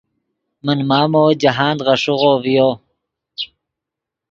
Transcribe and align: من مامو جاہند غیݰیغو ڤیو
من 0.65 0.77
مامو 0.89 1.23
جاہند 1.41 1.79
غیݰیغو 1.85 2.31
ڤیو 2.43 2.69